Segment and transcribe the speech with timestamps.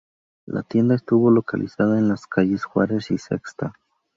[0.47, 3.71] La tienda estuvo localizada en las calles Juárez y Sexta.